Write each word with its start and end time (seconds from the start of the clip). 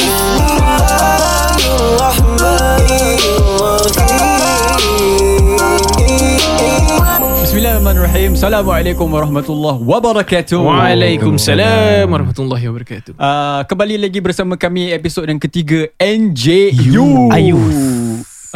بسم 0.00 0.48
الله 0.48 1.60
الرحمن 1.76 2.88
الرحيم 3.36 4.64
Bismillahirrahmanirrahim. 7.44 8.32
Assalamualaikum 8.32 9.12
warahmatullahi 9.12 9.76
wabarakatuh. 9.84 10.56
Waalaikumsalam 10.56 12.08
warahmatullahi 12.08 12.64
wabarakatuh. 12.64 13.12
Uh, 13.20 13.60
kembali 13.68 14.08
lagi 14.08 14.24
bersama 14.24 14.56
kami 14.56 14.88
episod 14.88 15.28
yang 15.28 15.36
ketiga 15.36 15.84
NJU. 16.00 17.28
Ayuf. 17.28 17.60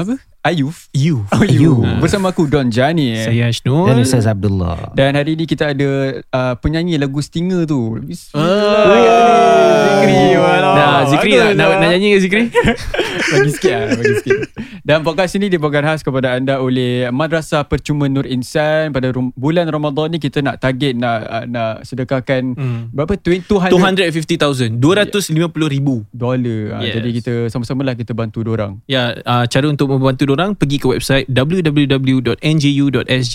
Apa? 0.01 0.17
Ayuf. 0.46 0.94
You. 0.94 1.26
Oh, 1.34 1.42
you. 1.42 1.82
Bersama 1.98 2.30
aku 2.30 2.46
Don 2.46 2.70
Jani. 2.70 3.18
Eh. 3.18 3.26
Saya 3.26 3.50
Ashnul. 3.50 3.90
Dan 3.90 4.06
Ustaz 4.06 4.30
Abdullah 4.30 4.94
Dan 4.94 5.18
hari 5.18 5.34
ni 5.34 5.50
kita 5.50 5.74
ada 5.74 6.22
uh, 6.22 6.54
penyanyi 6.62 7.02
lagu 7.02 7.18
Stinger 7.18 7.66
tu. 7.66 7.98
Ah. 8.38 10.06
Zikri. 10.06 10.38
Nah, 10.38 11.02
Zikri 11.10 11.32
nak, 11.34 11.42
Bagus 11.42 11.58
nak, 11.58 11.66
lah. 11.66 11.78
nak 11.82 11.90
nyanyi 11.98 12.08
ke 12.14 12.20
Zikri? 12.22 12.44
bagi 13.34 13.50
sikit 13.58 13.72
lah, 13.74 13.86
bagi 13.98 14.14
sikit. 14.22 14.40
Dan 14.86 15.02
podcast 15.02 15.34
ini 15.34 15.50
dibawakan 15.50 15.82
khas 15.84 16.06
kepada 16.06 16.38
anda 16.38 16.62
oleh 16.62 17.10
Madrasah 17.10 17.66
Percuma 17.66 18.06
Nur 18.06 18.22
Insan. 18.24 18.94
Pada 18.94 19.10
rum- 19.10 19.34
bulan 19.34 19.66
Ramadan 19.66 20.14
ni 20.14 20.22
kita 20.22 20.46
nak 20.46 20.62
target 20.62 20.94
nak 20.94 21.26
uh, 21.26 21.42
nak 21.44 21.82
sedekahkan 21.82 22.54
Hmm. 22.54 22.94
berapa? 22.94 23.18
200 23.18 23.74
250,000. 23.74 24.78
250 24.78 25.74
ribu. 25.74 26.06
dolar. 26.14 26.86
Yes. 26.86 27.02
Jadi 27.02 27.10
kita 27.18 27.50
sama-sama 27.50 27.82
lah 27.82 27.98
kita 27.98 28.14
bantu 28.14 28.46
orang. 28.46 28.78
Ya, 28.86 29.18
uh, 29.26 29.50
cara 29.50 29.66
untuk 29.66 29.90
membantu 29.90 30.30
orang 30.30 30.54
pergi 30.54 30.78
ke 30.78 30.86
website 30.86 31.26
www.nju.sg 31.28 32.44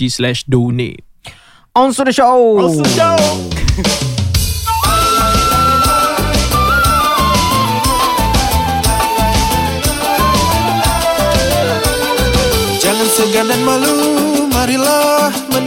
slash 0.07 0.47
donate. 0.47 1.03
On 1.75 1.91
to 1.91 2.07
the 2.07 2.15
show 2.15 2.55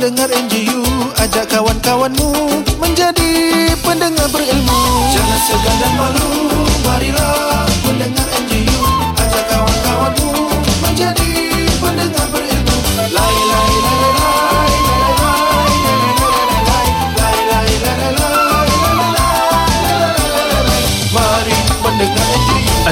Marilah 0.04 0.20
mendengar 0.20 0.36
NGU 0.36 0.84
Ajak 1.16 1.48
kawan-kawanmu 1.48 2.28
Menjadi 2.76 3.72
pendengar 3.80 4.28
berilmu. 4.28 4.80
Jangan 5.16 5.40
segan 5.48 5.76
dan 5.80 5.92
malu 5.96 6.28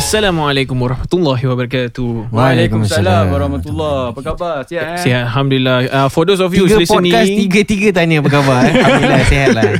Assalamualaikum 0.02 0.74
warahmatullahi 0.82 1.46
wabarakatuh. 1.46 2.34
Waalaikumsalam 2.34 3.30
warahmatullahi 3.30 4.10
Apa 4.10 4.20
khabar? 4.34 4.66
Sihat 4.66 4.82
eh? 4.82 4.98
Sihat 4.98 5.30
Alhamdulillah. 5.30 5.78
Uh, 5.86 6.08
for 6.10 6.26
those 6.26 6.42
of 6.42 6.50
you 6.50 6.66
Tiga 6.66 6.82
listening. 6.82 7.14
podcast 7.14 7.30
Tiga-tiga 7.30 7.88
tanya 7.94 8.18
apa 8.18 8.28
khabar 8.34 8.58
eh? 8.66 8.74
Alhamdulillah 8.82 9.22
sihat 9.30 9.48
lah 9.54 9.70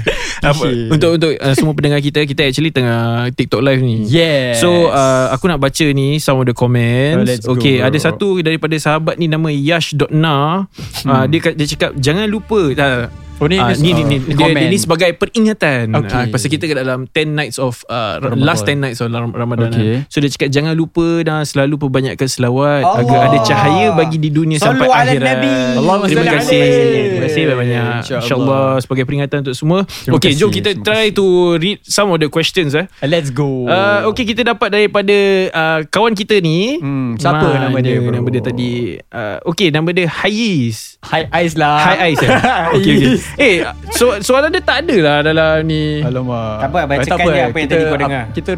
apa, 0.43 0.67
untuk 0.91 1.11
untuk 1.23 1.33
uh, 1.39 1.55
semua 1.55 1.75
pendengar 1.75 2.03
kita 2.03 2.27
kita 2.27 2.43
actually 2.51 2.75
tengah 2.75 3.31
TikTok 3.31 3.63
live 3.63 3.79
ni. 3.79 4.11
Yes. 4.11 4.59
So 4.59 4.91
uh, 4.91 5.31
aku 5.31 5.47
nak 5.47 5.63
baca 5.63 5.87
ni 5.95 6.19
some 6.19 6.43
of 6.43 6.47
the 6.51 6.55
comments. 6.55 7.23
Oh, 7.23 7.27
let's 7.27 7.47
go, 7.47 7.55
okay, 7.55 7.79
bro. 7.79 7.87
ada 7.91 7.99
satu 8.03 8.29
daripada 8.43 8.75
sahabat 8.75 9.23
ni 9.23 9.31
nama 9.31 9.51
Yash.na. 9.51 10.67
Hmm. 10.71 11.07
Uh, 11.07 11.25
dia 11.31 11.55
dia 11.55 11.67
cakap 11.79 11.95
jangan 11.95 12.27
lupa 12.27 12.75
uh, 12.75 13.07
Oh, 13.35 13.47
ni 13.47 13.57
dia- 13.57 13.75
ni, 13.75 13.91
ni, 13.93 14.03
ni, 14.05 14.17
dia, 14.29 14.47
dia 14.47 14.69
ni 14.69 14.79
sebagai 14.79 15.11
peringatan 15.13 15.91
Okay. 15.97 16.15
uh, 16.15 16.31
Pasal 16.31 16.47
kita 16.49 16.65
ke 16.65 16.75
dalam 16.75 17.07
10 17.07 17.33
nights 17.33 17.57
of 17.57 17.83
uh, 17.87 18.17
Ramadan. 18.17 18.39
Last 18.41 18.63
10 18.65 18.79
nights 18.79 18.99
of 18.99 19.11
Ram- 19.11 19.33
Ramadan 19.33 19.69
Okay. 19.69 19.83
okay. 19.99 19.99
So 20.07 20.19
dia 20.19 20.29
cakap 20.29 20.51
Jangan 20.53 20.73
lupa 20.73 21.03
dan 21.21 21.43
selalu 21.43 21.75
perbanyakkan 21.77 22.23
selawat 22.25 22.87
Agar 22.97 23.19
ada 23.27 23.39
cahaya 23.43 23.87
bagi 23.93 24.17
di 24.17 24.29
dunia 24.29 24.57
Sallu 24.57 24.79
sampai 24.79 24.87
akhirat 24.87 25.23
Nabi. 25.25 25.51
Allahumma 25.75 26.07
Terima 26.07 26.25
kasih. 26.31 26.63
Terima 26.63 27.23
kasih 27.25 27.43
banyak-banyak 27.43 27.83
InsyaAllah. 27.83 28.23
InsyaAllah 28.23 28.67
sebagai 28.79 29.05
peringatan 29.05 29.37
untuk 29.41 29.57
semua 29.57 29.79
Terima 29.87 30.15
Okay 30.15 30.31
kasih, 30.31 30.39
jom 30.39 30.51
kita 30.53 30.71
terima 30.71 30.85
try 30.85 31.07
to 31.11 31.27
read 31.57 31.79
Some 31.83 32.09
of 32.09 32.19
the 32.19 32.29
questions 32.29 32.73
eh. 32.73 32.87
Uh, 32.97 33.09
Let's 33.09 33.29
go. 33.29 33.67
Uh, 33.67 34.07
okay 34.07 34.23
kita 34.25 34.45
dapat 34.45 34.71
daripada 34.71 35.17
uh, 35.51 35.81
kawan 35.89 36.13
kita 36.13 36.39
ni 36.39 36.79
Hmm, 36.79 37.17
siapa 37.17 37.43
nama 37.59 37.79
dia, 37.79 37.99
bro? 37.99 38.15
Nama 38.15 38.29
dia 38.29 38.43
tadi 38.45 38.71
uh, 39.03 39.43
Okay 39.45 39.69
nama 39.69 39.91
dia 39.91 40.07
Hayis 40.07 40.95
Hi 41.03 41.27
Ais 41.29 41.59
lah. 41.59 41.83
Hi 41.83 41.97
Ais 42.07 42.19
eh? 42.19 42.31
okay, 42.79 42.93
okay. 42.95 43.19
Eh 43.41 43.65
so, 43.93 44.13
soalan 44.21 44.53
dia 44.53 44.61
tak 44.61 44.85
ada 44.85 44.97
lah 45.01 45.17
dalam 45.25 45.65
ni 45.65 46.05
Alamak. 46.05 46.61
Tak 46.61 46.69
apa, 46.69 46.81
bacakan 46.85 47.03
Eh, 47.03 47.09
tak 47.09 47.17
je 47.17 47.23
apa 47.23 47.33
yang 47.33 47.53
Kita- 47.53 47.73
tadi 47.73 47.85
kau 47.85 47.99
dengar. 47.99 48.25
Kita 48.33 48.51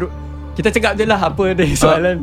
kita 0.55 0.67
cakap 0.71 0.91
je 0.95 1.03
lah 1.03 1.19
apa 1.19 1.43
dia 1.51 1.65
soalan. 1.75 2.15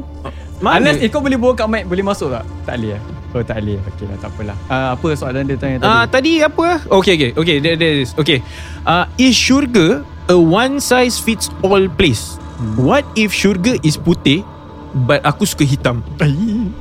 Mana? 0.62 0.78
Unless 0.78 1.02
eh, 1.02 1.10
kau 1.10 1.18
boleh 1.18 1.34
bawa 1.34 1.52
kat 1.58 1.66
mic 1.66 1.84
Boleh 1.90 2.06
masuk 2.06 2.30
tak? 2.30 2.46
Tak 2.62 2.78
boleh 2.78 2.94
eh? 2.94 3.02
Oh 3.34 3.42
tak 3.42 3.58
boleh 3.64 3.82
Okay 3.82 4.04
lah 4.06 4.16
tak 4.22 4.30
apalah 4.30 4.56
uh, 4.70 4.88
Apa 4.94 5.08
soalan 5.18 5.42
dia 5.42 5.56
tanya 5.58 5.76
tadi? 5.82 5.88
Ah 5.90 5.96
uh, 5.98 6.04
tadi 6.06 6.32
apa? 6.38 6.66
Okay 7.02 7.12
okay 7.18 7.30
okay 7.34 7.56
there, 7.58 7.74
there 7.74 7.98
is. 7.98 8.14
Okay. 8.14 8.38
Uh, 8.86 9.10
is 9.18 9.34
syurga 9.34 10.06
a 10.30 10.36
one 10.38 10.78
size 10.78 11.18
fits 11.18 11.50
all 11.66 11.82
place? 11.98 12.38
Hmm. 12.62 12.78
What 12.78 13.02
if 13.18 13.34
syurga 13.34 13.74
is 13.82 13.98
putih 13.98 14.46
but 14.94 15.18
aku 15.26 15.42
suka 15.42 15.66
hitam? 15.66 16.04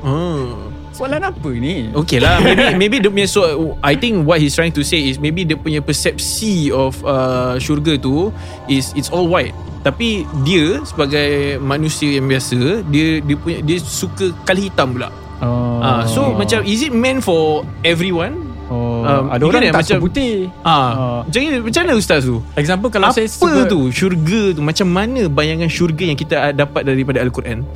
Ah. 0.04 0.71
Soalan 1.02 1.18
apa 1.24 1.50
ni? 1.50 1.90
Okay 1.92 2.22
lah 2.22 2.38
Maybe 2.38 2.62
maybe 2.78 2.96
dia 2.98 3.10
punya 3.10 3.26
so 3.26 3.42
I 3.82 3.94
think 3.94 4.22
what 4.22 4.38
he's 4.38 4.54
trying 4.54 4.70
to 4.70 4.82
say 4.82 5.02
is 5.02 5.18
Maybe 5.18 5.42
dia 5.42 5.58
punya 5.58 5.82
persepsi 5.82 6.70
Of 6.70 7.02
uh, 7.02 7.58
syurga 7.58 7.98
tu 7.98 8.30
Is 8.66 8.94
it's 8.94 9.10
all 9.10 9.26
white 9.26 9.50
Tapi 9.82 10.22
dia 10.40 10.78
Sebagai 10.82 11.58
manusia 11.58 12.06
yang 12.14 12.30
biasa 12.30 12.86
Dia 12.86 13.18
dia 13.18 13.34
punya 13.34 13.58
Dia 13.60 13.76
suka 13.76 14.30
kali 14.46 14.70
hitam 14.70 14.94
pula 14.94 15.10
Oh. 15.42 15.82
Ah, 15.82 16.06
So 16.06 16.30
macam 16.30 16.62
Is 16.62 16.80
it 16.80 16.94
meant 16.94 17.18
for 17.20 17.66
everyone? 17.82 18.46
oh. 18.70 19.02
um, 19.02 19.26
Ada 19.26 19.42
orang 19.42 19.58
get 19.60 19.74
tak 19.74 19.82
it? 19.82 19.82
suka 19.82 19.90
Macam- 19.90 20.04
putih 20.06 20.34
Ah, 20.62 20.70
Ah. 20.70 21.18
Macam, 21.26 21.40
mana, 21.42 21.56
macam 21.60 21.80
mana 21.82 21.92
Ustaz 21.98 22.20
tu? 22.22 22.38
Example 22.54 22.88
kalau 22.88 23.10
Apa 23.10 23.18
saya 23.18 23.26
suka 23.26 23.66
tu 23.66 23.90
syurga 23.90 24.54
tu 24.54 24.62
Macam 24.62 24.86
mana 24.86 25.26
bayangan 25.26 25.66
syurga 25.66 26.06
Yang 26.06 26.22
kita 26.22 26.54
dapat 26.54 26.86
daripada 26.86 27.18
Al-Quran 27.18 27.66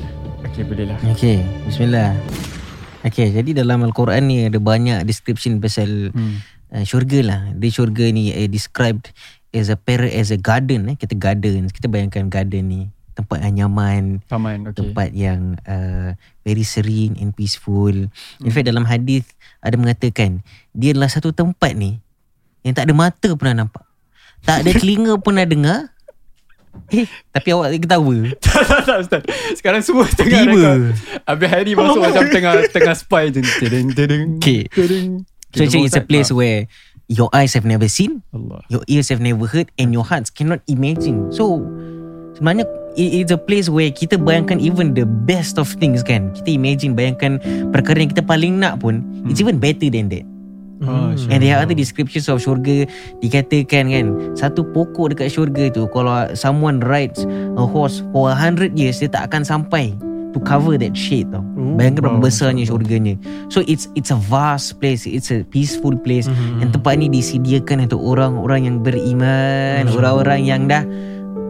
Okay 0.47 0.63
boleh 0.63 0.87
lah 0.87 0.97
Okay 1.11 1.43
Bismillah 1.67 2.15
Okay 3.07 3.31
jadi 3.31 3.63
dalam 3.63 3.83
Al-Quran 3.87 4.23
ni 4.27 4.45
Ada 4.45 4.59
banyak 4.59 4.99
description 5.07 5.63
pasal 5.63 6.11
hmm. 6.11 6.35
uh, 6.75 6.83
Syurga 6.83 7.19
lah 7.23 7.41
Dia 7.55 7.71
syurga 7.71 8.11
ni 8.11 8.31
uh, 8.35 8.47
Described 8.51 9.11
As 9.55 9.71
a 9.71 9.77
par- 9.79 10.11
as 10.11 10.29
a 10.29 10.37
garden 10.37 10.91
eh. 10.91 10.95
Kita 10.99 11.15
garden 11.15 11.71
Kita 11.71 11.87
bayangkan 11.87 12.27
garden 12.27 12.63
ni 12.67 12.81
Tempat 13.17 13.41
yang 13.49 13.65
nyaman 13.65 14.21
Taman 14.29 14.69
okay 14.69 14.77
tempat 14.77 15.09
yang 15.09 15.57
uh, 15.65 16.13
very 16.47 16.63
serene 16.63 17.19
and 17.19 17.35
peaceful. 17.35 17.91
In 18.39 18.51
fact 18.53 18.69
dalam 18.69 18.87
hadis 18.87 19.27
ada 19.59 19.75
mengatakan 19.75 20.39
dia 20.71 20.95
adalah 20.95 21.11
satu 21.11 21.35
tempat 21.35 21.75
ni 21.75 21.99
yang 22.63 22.71
tak 22.71 22.87
ada 22.87 22.95
mata 22.95 23.29
pernah 23.35 23.67
nampak. 23.67 23.83
Tak 24.47 24.63
ada 24.63 24.71
telinga 24.79 25.19
pernah 25.19 25.43
dengar. 25.43 25.91
Eh, 26.87 27.03
tapi 27.29 27.51
awak 27.51 27.75
ketawa. 27.77 28.15
tak, 28.43 28.63
tak, 28.63 28.81
tak, 28.83 28.97
Ustaz. 29.03 29.21
Sekarang 29.55 29.81
semua 29.83 30.07
tengah 30.07 30.39
Tiba. 30.43 30.51
rekod. 30.55 30.81
Habis 31.23 31.47
hari 31.51 31.71
masuk 31.73 31.99
macam 31.99 32.23
tengah 32.31 32.53
tengah 32.71 32.95
spy 32.95 33.23
je. 33.27 33.41
Tedeng, 33.43 33.87
tedeng, 33.91 34.39
Okay. 34.39 34.71
So 35.51 35.63
actually 35.63 35.83
it's 35.83 35.95
a 35.95 36.03
place 36.03 36.31
where 36.31 36.67
your 37.07 37.27
eyes 37.31 37.55
have 37.55 37.63
never 37.63 37.87
seen, 37.87 38.23
Allah. 38.31 38.63
your 38.67 38.83
ears 38.85 39.07
have 39.07 39.19
never 39.19 39.47
heard 39.47 39.71
and 39.75 39.91
your 39.91 40.03
hearts 40.03 40.27
cannot 40.29 40.59
imagine. 40.67 41.31
So 41.31 41.63
sebenarnya 42.35 42.67
it- 42.95 43.13
it's 43.19 43.31
a 43.31 43.39
place 43.39 43.67
where 43.67 43.89
kita 43.89 44.15
bayangkan 44.15 44.59
even 44.59 44.91
the 44.91 45.03
best 45.03 45.55
of 45.55 45.67
things 45.79 46.03
kan. 46.03 46.31
Kita 46.35 46.51
imagine 46.51 46.93
bayangkan 46.93 47.39
perkara 47.71 47.99
yang 47.99 48.11
kita 48.11 48.23
paling 48.23 48.59
nak 48.59 48.79
pun 48.79 49.01
it's 49.25 49.39
even 49.39 49.59
better 49.59 49.87
than 49.87 50.07
that. 50.07 50.23
Oh, 50.77 51.09
Hmm. 51.17 51.33
And 51.33 51.41
there 51.41 51.57
are 51.57 51.65
other 51.65 51.73
descriptions 51.73 52.29
of 52.29 52.37
syurga 52.37 52.85
Dikatakan 53.17 53.89
kan 53.89 54.05
Satu 54.37 54.61
pokok 54.61 55.17
dekat 55.17 55.33
syurga 55.33 55.73
tu 55.73 55.89
Kalau 55.89 56.29
someone 56.37 56.85
rides 56.85 57.25
a 57.57 57.65
horse 57.65 58.05
for 58.13 58.29
a 58.29 58.37
hundred 58.37 58.77
years 58.77 59.01
Dia 59.01 59.09
tak 59.09 59.33
akan 59.33 59.41
sampai 59.41 59.97
To 60.35 60.43
cover 60.43 60.77
that 60.77 60.93
shade 60.93 61.31
tau. 61.33 61.41
Bayangkan 61.79 62.03
berapa 62.03 62.19
besarnya 62.19 62.67
syurganya. 62.67 63.15
So 63.47 63.63
it's 63.63 63.87
it's 63.95 64.11
a 64.13 64.19
vast 64.19 64.77
place. 64.77 65.07
It's 65.07 65.33
a 65.33 65.41
peaceful 65.41 65.95
place. 65.97 66.27
Mhm. 66.29 66.61
And 66.61 66.69
tempat 66.75 66.99
ni 66.99 67.07
disediakan 67.09 67.87
untuk 67.87 68.03
orang-orang 68.03 68.67
yang 68.67 68.77
beriman 68.83 69.87
Orang-orang 69.87 70.45
yang 70.45 70.67
dah 70.67 70.83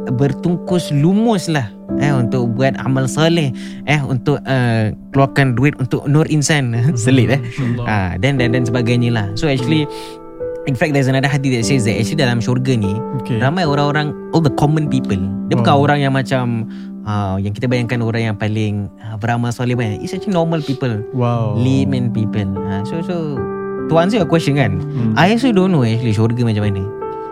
bertungkus 0.10 0.90
lumus 0.92 1.48
lah 1.48 1.68
eh 1.98 2.12
untuk 2.12 2.54
buat 2.54 2.76
amal 2.80 3.08
soleh 3.08 3.50
eh 3.86 4.00
untuk 4.00 4.38
uh, 4.44 4.92
keluarkan 5.12 5.54
duit 5.54 5.74
untuk 5.78 6.06
nur 6.06 6.28
insan 6.28 6.76
selit 7.00 7.32
eh 7.34 7.42
ah 7.84 8.16
dan 8.16 8.36
dan 8.36 8.52
dan 8.52 8.64
sebagainya 8.64 9.12
lah 9.12 9.28
so 9.34 9.46
actually 9.46 9.84
In 10.68 10.76
fact 10.76 10.92
there's 10.92 11.08
another 11.08 11.32
hadith 11.32 11.56
that 11.56 11.64
says 11.64 11.88
that 11.88 11.96
Actually 11.96 12.20
dalam 12.20 12.44
syurga 12.44 12.76
ni 12.76 12.92
Okay. 13.24 13.40
Ramai 13.40 13.64
orang-orang 13.64 14.12
All 14.36 14.44
the 14.44 14.52
common 14.60 14.92
people 14.92 15.16
Dia 15.48 15.56
bukan 15.56 15.72
Wow. 15.72 15.88
orang 15.88 16.04
yang 16.04 16.12
macam 16.12 16.68
uh, 17.08 17.40
Yang 17.40 17.64
kita 17.64 17.72
bayangkan 17.72 18.04
orang 18.04 18.28
yang 18.28 18.36
paling 18.36 18.92
uh, 19.00 19.16
Beramal 19.16 19.56
soleh 19.56 19.80
banyak 19.80 20.04
It's 20.04 20.12
actually 20.12 20.36
normal 20.36 20.60
people 20.60 20.92
Wow. 21.16 21.56
Layman 21.56 22.12
people 22.12 22.52
uh, 22.68 22.84
So 22.84 23.00
so 23.00 23.16
To 23.88 23.96
answer 23.96 24.20
your 24.20 24.28
question 24.28 24.60
kan 24.60 24.84
Hmm. 24.84 25.16
I 25.16 25.32
also 25.32 25.56
don't 25.56 25.72
know 25.72 25.88
actually 25.88 26.12
Syurga 26.12 26.44
macam 26.44 26.68
mana 26.68 26.84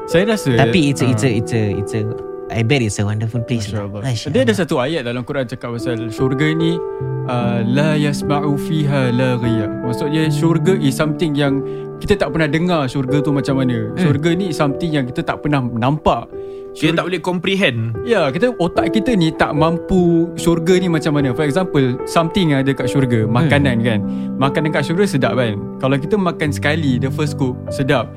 Saya 0.07 0.31
rasa 0.31 0.55
Tapi 0.55 0.95
it's 0.95 1.03
a, 1.03 1.05
ah, 1.05 1.11
it's 1.11 1.23
a 1.27 1.31
It's 1.35 1.51
a 1.51 1.63
It's 1.75 1.91
a 1.91 2.01
I 2.45 2.61
bet 2.61 2.85
it's 2.85 3.01
a 3.01 3.05
wonderful 3.05 3.41
place 3.41 3.73
Masya 3.73 3.89
Allah. 3.89 4.01
lah. 4.05 4.05
Masya 4.05 4.27
Dia 4.29 4.41
ada 4.45 4.53
Allah. 4.53 4.61
satu 4.61 4.75
ayat 4.77 5.01
dalam 5.01 5.25
Quran 5.25 5.45
cakap 5.49 5.73
pasal 5.73 5.97
syurga 6.13 6.47
ni 6.53 6.77
uh, 7.25 7.65
la 7.65 7.97
yasma'u 7.97 8.53
fiha 8.53 9.09
laghiya. 9.09 9.65
Maksudnya 9.81 10.29
syurga 10.29 10.77
is 10.77 10.93
something 10.93 11.33
yang 11.33 11.65
kita 11.97 12.13
tak 12.13 12.29
pernah 12.29 12.45
dengar 12.45 12.85
syurga 12.85 13.17
tu 13.25 13.33
macam 13.33 13.65
mana. 13.65 13.89
Hmm. 13.89 13.97
Syurga 13.97 14.29
ni 14.37 14.53
something 14.53 14.93
yang 14.93 15.09
kita 15.09 15.25
tak 15.25 15.41
pernah 15.41 15.65
nampak. 15.65 16.29
Kita 16.75 16.91
tak 16.91 17.07
boleh 17.07 17.23
comprehend 17.23 17.95
Ya, 18.03 18.27
kita 18.35 18.51
otak 18.59 18.91
kita 18.91 19.15
ni 19.15 19.31
tak 19.31 19.55
mampu 19.55 20.27
syurga 20.35 20.75
ni 20.75 20.91
macam 20.91 21.15
mana. 21.15 21.31
For 21.31 21.47
example, 21.47 21.95
something 22.03 22.51
yang 22.51 22.67
ada 22.67 22.75
kat 22.75 22.91
syurga, 22.91 23.23
makanan 23.23 23.79
kan. 23.79 24.03
Makanan 24.35 24.75
kat 24.75 24.83
syurga 24.83 25.07
sedap 25.07 25.39
kan. 25.39 25.55
Kalau 25.79 25.95
kita 25.95 26.19
makan 26.19 26.51
sekali 26.51 26.99
the 26.99 27.07
first 27.07 27.39
scoop 27.39 27.55
sedap. 27.71 28.11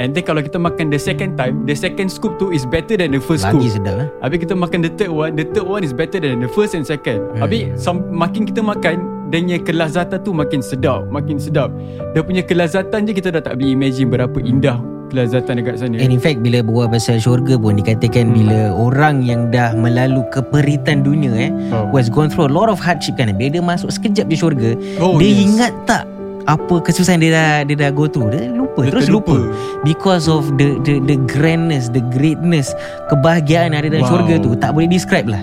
And 0.00 0.10
then 0.10 0.24
kalau 0.24 0.40
kita 0.40 0.56
makan 0.56 0.88
the 0.88 0.96
second 0.96 1.36
time, 1.36 1.68
the 1.68 1.76
second 1.76 2.08
scoop 2.08 2.34
tu 2.36 2.48
is 2.48 2.64
better 2.64 2.96
than 2.96 3.12
the 3.12 3.20
first 3.20 3.44
Lagi 3.44 3.68
scoop. 3.68 3.84
sedap 3.84 3.96
eh? 4.00 4.08
Habis 4.18 4.38
kita 4.40 4.54
makan 4.56 4.78
the 4.80 4.88
third 4.90 5.12
one 5.12 5.36
The 5.36 5.44
third 5.46 5.68
one 5.68 5.82
is 5.82 5.92
better 5.92 6.16
than 6.16 6.40
the 6.40 6.48
first 6.48 6.72
and 6.72 6.82
second 6.82 7.20
Hmm. 7.30 7.44
Habis 7.44 7.76
some, 7.76 8.08
makin 8.08 8.42
kita 8.42 8.64
makan 8.64 8.96
Dia 9.28 9.38
punya 9.38 9.58
kelazatan 9.60 10.18
tu 10.18 10.32
makin 10.32 10.58
sedap 10.58 11.04
Makin 11.06 11.36
sedap 11.36 11.68
Dia 12.10 12.24
punya 12.24 12.40
kelazatan 12.40 13.04
je 13.04 13.12
kita 13.12 13.28
dah 13.30 13.44
tak 13.44 13.54
boleh 13.54 13.70
imagine 13.70 14.08
Berapa 14.08 14.40
indah 14.40 14.80
kelazatan 15.10 15.58
dekat 15.58 15.76
sana 15.76 15.98
And 15.98 16.08
in 16.08 16.18
fact 16.18 16.38
bila 16.38 16.62
berbual 16.62 16.88
pasal 16.88 17.18
syurga 17.18 17.54
pun 17.54 17.76
dikatakan 17.76 18.24
Hmm. 18.24 18.36
bila 18.36 18.58
orang 18.72 19.20
yang 19.20 19.50
dah 19.50 19.74
melalui 19.74 20.24
keperitan 20.30 21.04
dunia 21.04 21.32
eh 21.36 21.50
Oh. 21.70 21.90
who 21.90 21.98
has 21.98 22.08
gone 22.08 22.26
through 22.26 22.46
a 22.46 22.52
lot 22.52 22.66
of 22.66 22.78
hardship 22.78 23.14
kan 23.14 23.28
bila 23.30 23.52
dia 23.52 23.60
masuk 23.60 23.90
sekejap 23.90 24.24
di 24.24 24.34
syurga 24.34 24.70
Oh, 24.96 25.18
dia 25.18 25.28
yes. 25.28 25.44
ingat 25.44 25.72
tak 25.84 26.08
apa 26.50 26.74
kesusahan 26.80 27.16
dia 27.16 27.30
dah 27.30 27.50
dia 27.62 27.76
dah 27.78 27.90
go 27.90 28.04
through 28.04 28.28
dia 28.28 28.50
lupa 28.50 28.82
Dia 28.82 28.90
terus 28.90 29.06
terlupa. 29.06 29.38
lupa. 29.38 29.54
Because 29.82 30.26
of 30.26 30.50
the 30.56 30.74
the 30.80 30.98
the 31.00 31.16
grandness 31.24 31.86
the 31.88 32.02
greatness 32.10 32.74
kebahagiaan 33.06 33.70
yang 33.70 33.80
ada 33.80 33.90
dalam 33.92 34.02
Wow. 34.02 34.12
syurga 34.18 34.34
tu 34.36 34.50
tak 34.54 34.70
boleh 34.72 34.86
describe 34.86 35.26
lah. 35.26 35.38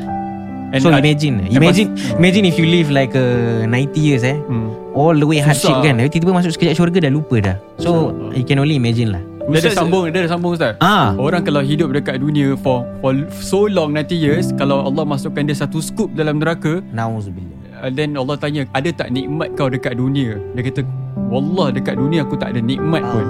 And 0.68 0.84
so 0.84 0.92
I- 0.92 1.00
imagine 1.00 1.40
and 1.42 1.56
imagine 1.56 1.88
pas- 1.90 2.20
imagine 2.20 2.44
if 2.44 2.56
you 2.56 2.68
live 2.68 2.92
like 2.92 3.16
a 3.16 3.28
90 3.64 3.72
years 3.98 4.22
eh. 4.22 4.36
Hmm. 4.42 4.68
all 4.92 5.14
the 5.14 5.24
way 5.24 5.38
hardship 5.38 5.70
Susah. 5.70 5.80
kan 5.80 5.96
Tapi 5.96 6.10
tiba-tiba 6.10 6.34
masuk 6.36 6.52
sekejap 6.52 6.74
syurga 6.76 6.98
dah 7.00 7.14
lupa 7.14 7.36
dah. 7.40 7.56
So 7.78 8.12
you 8.34 8.44
can 8.44 8.58
only 8.58 8.76
imagine 8.76 9.10
lah. 9.10 9.24
Dia 9.48 9.64
ada 9.64 9.70
Ustaz- 9.70 9.80
sambung 9.80 10.04
Dia 10.10 10.20
ada 10.20 10.30
sambung 10.30 10.52
Ustaz. 10.52 10.76
Ah. 10.78 11.16
Orang 11.16 11.40
kalau 11.42 11.64
hidup 11.64 11.88
dekat 11.90 12.20
dunia 12.20 12.52
For 12.58 12.84
for 13.00 13.16
so 13.32 13.64
long 13.64 13.96
90 13.96 14.12
years 14.12 14.52
Kalau 14.52 14.84
Allah 14.84 15.08
masukkan 15.08 15.40
dia 15.40 15.56
satu 15.56 15.80
scoop 15.80 16.12
dalam 16.12 16.36
neraka 16.38 16.84
nauzubillah 16.92 17.56
uh, 17.80 17.90
Then 17.90 18.14
Allah 18.14 18.36
tanya 18.36 18.62
Ada 18.72 18.90
tak 18.92 19.10
nikmat 19.10 19.54
kau 19.54 19.68
dekat 19.68 19.96
dunia 19.96 20.38
Dia 20.52 20.62
kata 20.64 20.82
Wallah 21.28 21.70
dekat 21.70 21.96
dunia 21.96 22.22
aku 22.22 22.36
tak 22.36 22.52
ada 22.52 22.62
nikmat 22.62 23.04
pun 23.04 23.26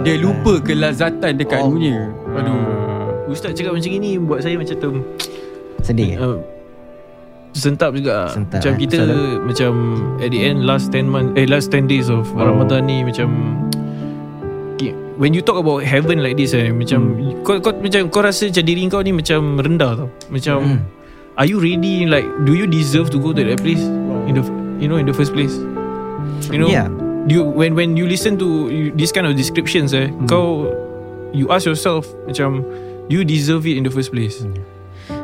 Dia 0.00 0.14
lupa 0.16 0.60
kelazatan 0.60 1.34
dekat 1.34 1.58
Allah. 1.58 1.70
dunia 1.70 1.96
Aduh 2.32 2.60
Ustaz 3.26 3.52
cakap 3.52 3.72
macam 3.72 3.90
ni 3.92 4.16
Buat 4.16 4.40
saya 4.40 4.54
macam 4.54 4.76
tu 4.76 4.90
sedih 5.80 6.14
kan 6.14 6.22
uh, 6.26 6.38
Sentap 7.50 7.90
juga 7.92 8.30
Sentap, 8.30 8.62
Macam 8.62 8.72
eh? 8.72 8.78
kita 8.78 8.96
Salah. 9.00 9.34
Macam 9.42 9.72
At 10.18 10.28
the 10.28 10.40
end 10.40 10.58
Last 10.62 10.92
10 10.92 11.02
month 11.04 11.34
Eh 11.34 11.44
last 11.44 11.68
10 11.68 11.84
days 11.84 12.06
of 12.06 12.28
Oh. 12.30 12.46
Ramadan 12.46 12.84
ni 12.84 13.02
Macam 13.02 13.26
When 15.20 15.36
you 15.36 15.44
talk 15.44 15.58
about 15.58 15.84
heaven 15.84 16.24
like 16.24 16.32
this 16.34 16.56
eh 16.56 16.72
Macam 16.72 17.12
Hmm. 17.12 17.44
kau, 17.44 17.60
kau 17.60 17.76
macam 17.76 18.08
Kau 18.08 18.22
rasa 18.22 18.48
macam 18.48 18.64
diri 18.64 18.88
kau 18.88 19.02
ni 19.02 19.12
Macam 19.12 19.58
rendah 19.58 19.92
tau 19.94 20.08
Macam 20.28 20.58
Hmm. 20.64 20.80
Are 21.40 21.48
you 21.48 21.56
ready 21.56 22.04
Like 22.04 22.28
Do 22.44 22.52
you 22.52 22.68
deserve 22.68 23.08
to 23.16 23.18
go 23.18 23.32
to 23.32 23.40
that 23.40 23.64
place 23.64 23.80
In 24.28 24.36
the 24.36 24.44
You 24.76 24.92
know 24.92 25.00
in 25.00 25.08
the 25.08 25.16
first 25.16 25.32
place 25.32 25.56
You 26.52 26.60
know 26.60 26.68
Yeah. 26.68 26.88
do 27.28 27.36
you, 27.36 27.44
when 27.44 27.76
when 27.76 28.00
you 28.00 28.08
listen 28.08 28.40
to 28.40 28.72
you, 28.72 28.96
this 28.96 29.12
kind 29.12 29.28
of 29.28 29.36
descriptions 29.36 29.92
eh 29.92 30.08
Hmm. 30.08 30.24
kau 30.24 30.72
you 31.36 31.52
ask 31.52 31.68
yourself 31.68 32.08
macam 32.24 32.64
do 33.08 33.12
you 33.12 33.28
deserve 33.28 33.68
it 33.68 33.76
in 33.76 33.84
the 33.84 33.92
first 33.92 34.08
place 34.08 34.40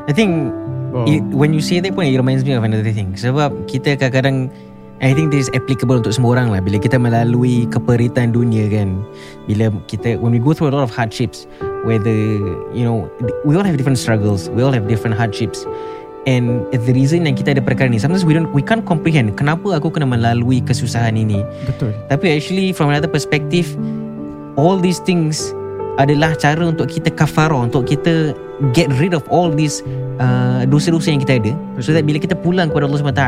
I 0.04 0.12
think 0.12 0.52
Oh. 0.92 1.04
it, 1.08 1.24
when 1.32 1.56
you 1.56 1.60
say 1.64 1.80
that 1.80 1.92
pun 1.96 2.04
it 2.08 2.16
reminds 2.20 2.44
me 2.44 2.52
of 2.56 2.64
another 2.64 2.88
thing. 2.92 3.12
Sebab 3.16 3.68
kita 3.68 3.96
kadang-kadang 4.00 4.48
I 4.96 5.12
think 5.12 5.28
this 5.28 5.48
is 5.48 5.50
applicable 5.52 6.00
untuk 6.00 6.12
semua 6.16 6.40
orang 6.40 6.56
lah 6.56 6.60
Bila 6.64 6.80
kita 6.80 6.96
melalui 6.96 7.68
keperitan 7.68 8.32
dunia 8.32 8.64
kan 8.72 9.04
Bila 9.44 9.68
kita 9.92 10.16
When 10.16 10.32
we 10.32 10.40
go 10.40 10.56
through 10.56 10.72
a 10.72 10.74
lot 10.76 10.88
of 10.88 10.92
hardships 10.92 11.44
Whether 11.84 12.16
You 12.72 12.84
know 12.88 13.08
We 13.44 13.60
all 13.60 13.66
have 13.66 13.76
different 13.76 14.00
struggles 14.00 14.48
We 14.48 14.64
all 14.64 14.72
have 14.72 14.88
different 14.88 15.12
hardships 15.20 15.68
And 16.26 16.66
the 16.74 16.90
reason 16.90 17.22
yang 17.22 17.38
kita 17.38 17.54
ada 17.54 17.62
perkara 17.62 17.86
ni 17.86 18.02
Sometimes 18.02 18.26
we 18.26 18.34
don't 18.34 18.50
We 18.50 18.58
can't 18.58 18.82
comprehend 18.82 19.38
Kenapa 19.38 19.78
aku 19.78 19.94
kena 19.94 20.10
melalui 20.10 20.58
kesusahan 20.58 21.14
ini. 21.14 21.46
Betul. 21.70 21.94
Tapi 22.10 22.34
actually 22.34 22.74
from 22.74 22.90
another 22.90 23.06
perspective 23.06 23.70
All 24.58 24.74
these 24.74 24.98
things 25.06 25.54
adalah 26.02 26.34
cara 26.34 26.66
untuk 26.66 26.90
kita 26.90 27.14
kafarah 27.14 27.70
Untuk 27.70 27.86
kita 27.86 28.34
get 28.72 28.88
rid 28.96 29.12
of 29.12 29.24
all 29.28 29.52
these 29.52 29.84
uh, 30.20 30.64
dosa-dosa 30.64 31.12
yang 31.12 31.20
kita 31.20 31.36
ada. 31.40 31.52
So 31.82 31.92
that 31.92 32.08
bila 32.08 32.16
kita 32.16 32.36
pulang 32.38 32.72
kepada 32.72 32.88
Allah 32.88 33.00
SWT 33.00 33.24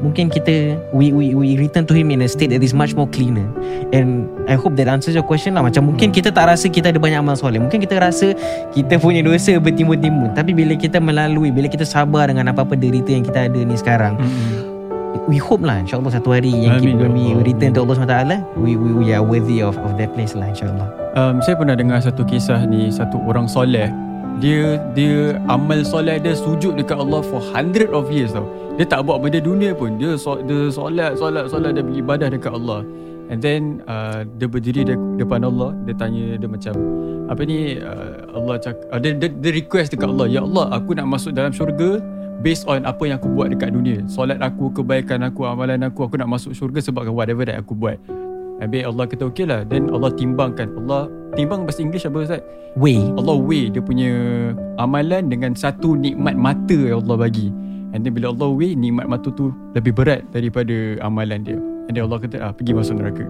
Mungkin 0.00 0.28
kita 0.28 0.76
we, 0.92 1.10
we, 1.10 1.32
we 1.32 1.48
return 1.56 1.88
to 1.88 1.94
Him 1.94 2.12
in 2.12 2.20
a 2.20 2.28
state 2.28 2.52
that 2.52 2.60
is 2.60 2.76
much 2.76 2.92
more 2.92 3.08
cleaner. 3.08 3.46
And 3.90 4.28
I 4.46 4.54
hope 4.54 4.76
that 4.76 4.86
answers 4.86 5.16
your 5.16 5.24
question 5.24 5.56
lah. 5.56 5.64
Macam 5.64 5.88
mungkin 5.88 6.12
kita 6.12 6.30
tak 6.30 6.46
rasa 6.46 6.68
kita 6.68 6.92
ada 6.92 7.00
banyak 7.00 7.18
amal 7.18 7.34
soleh. 7.34 7.58
Mungkin 7.58 7.80
kita 7.80 7.98
rasa 7.98 8.36
kita 8.70 9.00
punya 9.00 9.24
dosa 9.24 9.56
bertimbun-timbun. 9.56 10.36
Tapi 10.36 10.52
bila 10.52 10.76
kita 10.76 11.00
melalui 11.00 11.48
Bila 11.48 11.66
kita 11.66 11.86
sabar 11.86 12.28
dengan 12.28 12.52
apa-apa 12.52 12.76
derita 12.76 13.08
yang 13.10 13.24
kita 13.24 13.48
ada 13.48 13.60
ni 13.60 13.74
sekarang 13.74 14.18
Mm-mm. 14.20 14.76
We 15.26 15.40
hope 15.42 15.64
lah 15.64 15.82
InsyaAllah 15.82 16.12
satu 16.12 16.36
hari 16.36 16.52
Yang 16.54 16.86
Amin, 16.86 16.94
kita, 17.00 17.06
we 17.08 17.18
ya 17.18 17.26
Allah. 17.34 17.42
return 17.42 17.70
to 17.74 17.80
Allah 17.82 17.96
SWT 17.96 18.16
we, 18.60 18.70
we, 18.78 18.90
we 18.94 19.06
are 19.10 19.24
worthy 19.24 19.58
of, 19.58 19.74
of 19.80 19.96
that 19.98 20.12
place 20.14 20.36
lah 20.36 20.46
InsyaAllah. 20.52 20.86
Um, 21.18 21.40
Saya 21.42 21.56
pernah 21.58 21.74
dengar 21.74 21.98
satu 21.98 22.22
kisah 22.22 22.62
ni 22.68 22.92
Satu 22.92 23.18
orang 23.24 23.48
soleh 23.48 23.88
Dia 24.36 24.76
dia 24.92 25.40
amal 25.48 25.80
soleh 25.80 26.20
dia 26.20 26.36
sujud 26.36 26.76
dekat 26.76 27.00
Allah 27.00 27.24
for 27.24 27.40
hundred 27.40 27.88
of 27.96 28.12
years 28.12 28.36
tau. 28.36 28.44
Dia 28.76 28.84
tak 28.84 29.08
buat 29.08 29.24
benda 29.24 29.40
dunia 29.40 29.72
pun. 29.72 29.96
Dia, 29.96 30.20
dia 30.20 30.60
solat, 30.68 31.16
solat, 31.16 31.48
solat 31.48 31.72
Dia 31.72 31.80
beribadah 31.80 32.28
dekat 32.28 32.52
Allah. 32.52 32.84
And 33.32 33.40
then 33.40 33.80
uh, 33.88 34.22
Dia 34.36 34.46
berdiri 34.46 34.84
de- 34.84 35.00
depan 35.16 35.40
Allah. 35.40 35.72
Dia 35.88 35.96
tanya 35.96 36.36
dia 36.36 36.44
macam 36.44 36.76
Apa 37.32 37.42
ni 37.48 37.80
uh, 37.80 38.36
Allah 38.36 38.54
cakap 38.60 38.84
uh, 38.92 39.00
dia, 39.00 39.16
dia, 39.16 39.32
dia 39.32 39.52
request 39.56 39.96
dekat 39.96 40.12
Allah 40.12 40.28
Ya 40.28 40.44
Allah 40.44 40.70
aku 40.76 40.92
nak 40.92 41.08
masuk 41.08 41.32
dalam 41.32 41.50
syurga 41.50 41.98
Based 42.44 42.68
on 42.68 42.84
apa 42.84 43.00
yang 43.08 43.16
aku 43.16 43.32
buat 43.32 43.48
dekat 43.48 43.72
dunia. 43.72 44.04
Solat 44.12 44.36
aku, 44.44 44.68
kebaikan 44.68 45.24
aku, 45.24 45.48
amalan 45.48 45.80
aku 45.88 46.04
Aku 46.04 46.20
nak 46.20 46.28
masuk 46.28 46.52
syurga 46.52 46.84
sebab 46.84 47.08
whatever 47.08 47.48
that 47.48 47.56
aku 47.56 47.72
buat 47.72 47.96
Habis 48.56 48.82
Allah 48.88 49.04
kata 49.04 49.22
okey 49.28 49.44
lah 49.44 49.60
Then 49.68 49.92
Allah 49.92 50.08
timbangkan 50.12 50.72
Allah 50.80 51.12
Timbang 51.36 51.68
bahasa 51.68 51.84
English 51.84 52.08
apa 52.08 52.24
Ustaz? 52.24 52.40
Way 52.76 52.96
Allah 53.12 53.36
weigh 53.36 53.68
dia 53.68 53.80
punya 53.80 54.12
amalan 54.76 55.28
dengan 55.28 55.52
satu 55.52 55.92
nikmat 55.92 56.32
mata 56.32 56.72
yang 56.72 57.04
Allah 57.04 57.28
bagi. 57.28 57.52
And 57.92 58.00
then 58.00 58.12
bila 58.12 58.32
Allah 58.32 58.48
weigh 58.48 58.72
nikmat 58.72 59.04
mata 59.04 59.28
tu 59.28 59.52
lebih 59.72 59.92
berat 59.92 60.24
daripada 60.32 60.72
amalan 61.00 61.44
dia. 61.44 61.60
And 61.88 61.92
then 61.92 62.08
Allah 62.08 62.20
kata 62.20 62.36
ah 62.40 62.52
pergi 62.52 62.72
masuk 62.72 62.96
neraka. 62.96 63.24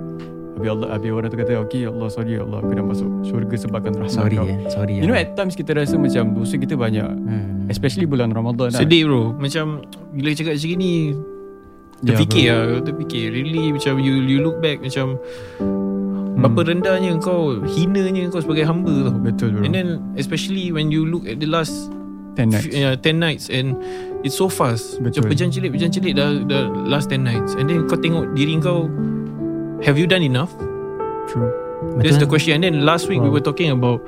Habis 0.54 0.71
Allah 0.71 0.88
habis 0.95 1.11
orang 1.11 1.28
tu 1.28 1.37
kata 1.37 1.52
okay 1.61 1.83
Allah 1.85 2.09
sorry 2.09 2.38
Allah 2.38 2.59
aku 2.62 2.73
dah 2.73 2.87
masuk 2.87 3.11
syurga 3.23 3.56
sebabkan 3.59 3.92
rahmat 3.92 4.14
Sorry 4.14 4.37
kau. 4.38 4.47
eh 4.47 4.59
Sorry 4.71 4.95
You 4.99 5.06
know 5.06 5.18
at 5.18 5.35
times 5.35 5.52
kita 5.52 5.75
rasa 5.75 5.99
macam 5.99 6.33
dosa 6.33 6.54
kita 6.56 6.78
banyak. 6.78 7.06
hmm. 7.06 7.66
Especially 7.68 8.06
bulan 8.06 8.30
Ramadan 8.30 8.71
lah. 8.71 8.80
sedih 8.80 9.04
bro 9.04 9.35
macam 9.35 9.83
bila 10.14 10.30
cakap 10.30 10.54
macam 10.54 10.71
ni 10.78 10.92
terfikir 12.03 12.53
bro. 12.53 12.73
lah 12.76 12.81
terfikir 12.83 13.26
really 13.31 13.73
macam 13.73 13.97
you 13.97 14.21
you 14.21 14.41
look 14.41 14.61
back 14.61 14.79
macam 14.79 15.17
Hmm. 16.37 16.45
berapa 16.45 16.69
rendahnya 16.69 17.17
kau 17.17 17.65
hinanya 17.65 18.29
kau 18.29 18.45
sebagai 18.45 18.69
hamba 18.69 19.09
tau 19.09 19.17
Betul 19.17 19.57
bro. 19.57 19.65
and 19.65 19.73
then 19.73 19.88
especially 20.21 20.69
when 20.69 20.93
you 20.93 21.09
look 21.09 21.25
at 21.25 21.41
the 21.41 21.49
last 21.49 21.88
10 22.37 22.53
nights. 22.53 22.69
yeah, 22.69 22.93
10 22.93 23.17
nights 23.17 23.49
and 23.49 23.73
it's 24.21 24.37
so 24.37 24.45
fast 24.45 25.00
Betul. 25.00 25.25
macam 25.25 25.33
pejam 25.33 25.49
celik 25.49 25.73
pejam 25.73 25.88
celik 25.88 26.12
dah, 26.12 26.37
dah 26.45 26.69
last 26.85 27.09
10 27.09 27.25
nights 27.25 27.57
and 27.57 27.73
then 27.73 27.88
kau 27.88 27.97
tengok 27.97 28.29
diri 28.37 28.61
kau 28.61 28.85
have 29.81 29.97
you 29.97 30.05
done 30.05 30.21
enough 30.21 30.53
True. 31.26 31.49
That's 31.99 32.17
the 32.17 32.23
Betul. 32.23 32.38
question. 32.38 32.53
And 32.55 32.62
then 32.62 32.76
last 32.85 33.09
week 33.09 33.19
we 33.19 33.26
Wow. 33.26 33.35
were 33.35 33.43
talking 33.43 33.69
about 33.69 33.99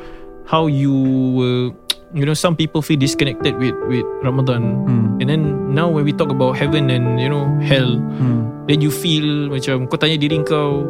how 0.47 0.71
you 0.71 0.93
were, 1.35 1.75
you 2.15 2.25
know, 2.25 2.35
some 2.35 2.57
people 2.57 2.81
feel 2.81 2.97
disconnected 2.97 3.57
with 3.59 3.77
with 3.89 4.05
Ramadan. 4.23 4.63
Hmm. 4.87 5.21
And 5.21 5.27
then 5.29 5.43
now 5.75 5.89
when 5.89 6.05
we 6.05 6.13
talk 6.13 6.31
about 6.31 6.57
heaven 6.57 6.89
and 6.89 7.21
you 7.21 7.29
know 7.29 7.45
hell, 7.61 7.99
Hmm. 7.99 8.49
then 8.67 8.81
you 8.81 8.89
feel 8.91 9.49
macam 9.53 9.85
kau 9.89 10.01
tanya 10.01 10.17
diri 10.17 10.41
kau, 10.45 10.87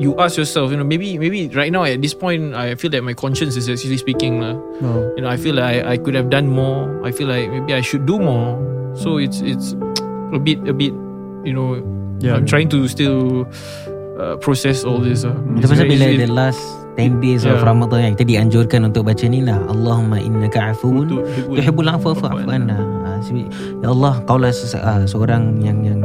you 0.00 0.16
ask 0.18 0.34
yourself, 0.40 0.70
you 0.72 0.78
know, 0.80 0.86
maybe 0.86 1.18
maybe 1.20 1.46
right 1.54 1.70
now 1.70 1.84
at 1.84 2.00
this 2.02 2.14
point 2.14 2.54
I 2.56 2.74
feel 2.74 2.90
that 2.96 3.04
my 3.04 3.14
conscience 3.14 3.54
is 3.54 3.68
actually 3.68 3.98
speaking 4.00 4.40
lah. 4.42 4.56
Oh. 4.82 5.12
You 5.14 5.22
know, 5.22 5.30
I 5.30 5.36
feel 5.36 5.54
like 5.54 5.84
I, 5.84 5.94
I 5.94 5.96
could 6.00 6.14
have 6.16 6.30
done 6.32 6.48
more. 6.50 6.88
I 7.06 7.12
feel 7.12 7.28
like 7.28 7.46
maybe 7.50 7.74
I 7.76 7.82
should 7.84 8.06
do 8.08 8.18
more. 8.18 8.58
So 8.94 9.18
it's 9.18 9.38
it's 9.44 9.74
a 10.34 10.38
bit 10.40 10.62
a 10.66 10.74
bit, 10.74 10.94
you 11.46 11.54
know, 11.54 11.78
Yeah. 12.22 12.38
I'm 12.38 12.46
trying 12.46 12.70
to 12.72 12.86
still 12.88 13.44
uh, 14.16 14.38
process 14.40 14.86
all 14.86 15.02
this. 15.02 15.26
Uh. 15.26 15.34
Itu 15.58 15.66
pasal 15.68 15.84
It's 15.84 15.98
bila 15.98 16.06
very- 16.08 16.22
the 16.24 16.30
last 16.30 16.62
10 16.96 17.18
days 17.22 17.42
of 17.44 17.58
Yeah. 17.58 17.66
Ramadan 17.66 18.00
yang 18.06 18.12
kita 18.14 18.26
dianjurkan 18.26 18.80
untuk 18.86 19.06
baca 19.06 19.26
ni 19.26 19.42
lah 19.42 19.58
Allahumma 19.66 20.18
innaka 20.18 20.70
afuun 20.74 21.10
hiburan. 21.10 21.56
tuhibbul 21.58 21.88
afwa 21.90 22.12
fa'fu 22.14 22.46
anna 22.50 22.78
Ah, 23.04 23.18
ya 23.82 23.88
Allah 23.88 24.14
kaulah 24.26 24.52
ah, 24.78 25.02
seorang 25.08 25.58
yang 25.62 25.78
yang 25.82 26.00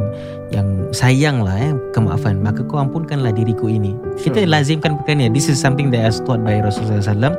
yang 0.50 0.90
sayang 0.90 1.46
lah 1.46 1.54
eh 1.56 1.74
kemaafan. 1.94 2.42
Maka 2.42 2.66
kau 2.66 2.82
ampunkanlah 2.82 3.30
diriku 3.30 3.70
ini. 3.70 3.94
Kita 4.18 4.44
lazimkan 4.46 4.98
perkara 4.98 5.22
ni 5.22 5.30
this 5.30 5.46
is 5.46 5.58
something 5.58 5.94
that 5.94 6.04
is 6.04 6.18
taught 6.26 6.42
by 6.42 6.58
Rasulullah 6.60 7.00
SAW 7.00 7.34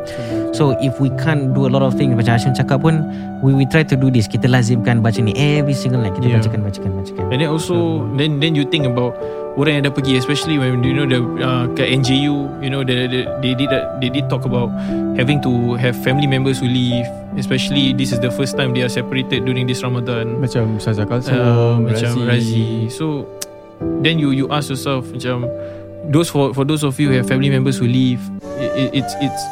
so 0.51 0.75
if 0.83 0.99
we 0.99 1.11
can't 1.23 1.55
do 1.55 1.67
a 1.67 1.71
lot 1.71 1.83
of 1.83 1.95
things 1.95 2.11
macam 2.15 2.35
Ashun 2.35 2.55
cakap 2.55 2.83
pun 2.83 3.03
we 3.41 3.55
we 3.55 3.65
try 3.67 3.83
to 3.83 3.97
do 3.97 4.09
this. 4.09 4.27
Kita 4.27 4.47
lazimkan 4.47 5.03
baca 5.03 5.19
ni 5.19 5.35
every 5.37 5.75
single 5.75 6.01
night. 6.01 6.15
Kita 6.15 6.27
Yeah. 6.31 6.39
bacakan 6.39 6.61
bacakan 6.63 6.91
bacakan. 6.99 7.25
And 7.35 7.39
then 7.43 7.51
also 7.51 8.07
then 8.15 8.39
then 8.39 8.53
you 8.55 8.63
think 8.65 8.87
about 8.87 9.17
orang 9.59 9.81
yang 9.81 9.85
dah 9.91 9.95
pergi 9.95 10.15
especially 10.17 10.57
when 10.57 10.81
you 10.87 10.95
know 10.95 11.05
the 11.05 11.21
uh, 11.43 11.65
kat 11.75 11.91
NJU 11.91 12.47
you 12.63 12.71
know 12.71 12.87
the, 12.87 13.11
the 13.11 13.21
they 13.43 13.53
did 13.59 13.69
that, 13.69 13.99
they 13.99 14.09
did 14.09 14.31
talk 14.31 14.47
about 14.47 14.71
having 15.19 15.43
to 15.43 15.75
have 15.77 15.99
family 16.07 16.31
members 16.31 16.63
who 16.63 16.69
leave. 16.71 17.05
Especially 17.39 17.95
this 17.95 18.11
is 18.11 18.19
the 18.19 18.27
first 18.29 18.59
time 18.59 18.75
they 18.75 18.83
are 18.83 18.91
separated 18.91 19.47
during 19.47 19.63
this 19.63 19.87
Ramadan. 19.87 20.43
Macam 20.43 20.83
Ustazah 20.83 21.07
Kalsum 21.07 21.39
uh, 21.39 21.79
macam 21.79 22.27
Razi. 22.27 22.91
So 22.91 23.00
then 24.05 24.21
you 24.21 24.31
you 24.31 24.47
ask 24.53 24.69
yourself 24.69 25.09
macam 25.09 25.49
those 26.13 26.29
for 26.29 26.53
for 26.53 26.69
those 26.69 26.85
of 26.85 27.01
you 27.01 27.09
who 27.09 27.17
have 27.17 27.29
family 27.29 27.49
members 27.49 27.81
who 27.81 27.89
leave 27.89 28.21
it, 28.61 28.73
it, 28.77 28.91
it's 29.01 29.13
it's 29.25 29.43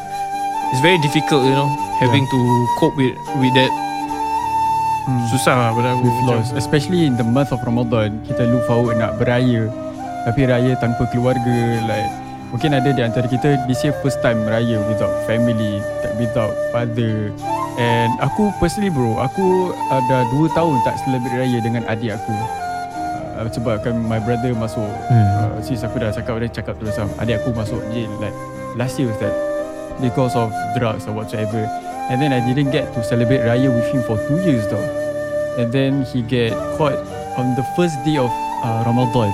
it's 0.72 0.82
very 0.84 1.00
difficult 1.00 1.44
you 1.44 1.56
know 1.56 1.68
having 1.98 2.24
to 2.28 2.38
cope 2.78 2.94
with 2.96 3.16
with 3.40 3.52
that. 3.56 3.72
Hmm. 5.08 5.24
susah 5.32 5.56
lah 5.56 5.70
pada 5.72 5.96
aku 5.96 6.04
lost 6.28 6.52
Especially 6.52 7.08
in 7.08 7.16
the 7.16 7.24
month 7.24 7.48
of 7.48 7.64
Ramadan 7.64 8.20
Kita 8.28 8.44
look 8.44 8.68
forward 8.68 9.00
nak 9.00 9.16
beraya. 9.16 9.72
Tapi 10.28 10.44
raya 10.44 10.76
tanpa 10.84 11.08
keluarga 11.08 11.80
Like 11.88 12.12
Mungkin 12.52 12.76
ada 12.76 12.92
di 12.92 13.00
antara 13.00 13.24
kita 13.24 13.64
This 13.64 13.80
year 13.88 13.96
first 14.04 14.20
time 14.20 14.44
raya 14.44 14.76
Without 14.84 15.24
family 15.24 15.80
Without 16.20 16.52
father. 16.76 17.32
And 17.80 18.12
aku 18.20 18.52
personally 18.60 18.92
bro 18.92 19.16
Aku 19.32 19.72
ada 19.88 20.28
2 20.28 20.52
tahun 20.52 20.76
tak 20.84 21.00
celebrate 21.08 21.40
raya 21.40 21.58
Dengan 21.64 21.88
adik 21.88 22.12
aku 22.12 22.67
uh, 23.38 23.48
Sebab 23.48 23.80
kan 23.80 23.94
my 23.96 24.18
brother 24.18 24.50
masuk 24.52 24.84
Hmm. 25.06 25.54
uh, 25.54 25.62
Sis 25.62 25.80
aku 25.80 25.96
dah 25.96 26.10
cakap 26.10 26.36
Dia 26.38 26.50
cakap 26.52 26.74
terus 26.76 26.92
sama 26.92 27.10
Adik 27.18 27.38
aku 27.38 27.54
masuk 27.54 27.80
jail 27.90 28.10
Like 28.18 28.34
last 28.74 28.98
year 28.98 29.14
that 29.18 29.32
Because 29.98 30.34
of 30.34 30.50
drugs 30.74 31.06
or 31.06 31.14
whatsoever 31.14 31.64
And 32.08 32.18
then 32.18 32.30
I 32.30 32.40
didn't 32.40 32.70
get 32.70 32.90
to 32.92 33.00
celebrate 33.02 33.42
raya 33.42 33.68
with 33.68 33.86
him 33.88 34.02
for 34.02 34.18
2 34.28 34.42
years 34.42 34.66
though 34.66 34.84
And 35.56 35.70
then 35.70 36.06
he 36.06 36.22
get 36.22 36.54
caught 36.76 36.94
on 37.34 37.54
the 37.54 37.66
first 37.74 37.94
day 38.02 38.14
of 38.14 38.30
uh, 38.62 38.82
Ramadan. 38.82 39.30